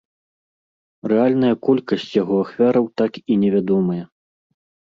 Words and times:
Рэальная 1.11 1.55
колькасць 1.67 2.07
яго 2.21 2.35
ахвяраў 2.47 2.89
так 3.03 3.23
і 3.31 3.41
невядомая. 3.45 4.03